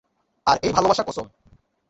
[0.47, 1.27] আর এই ভালোবাসা কসম।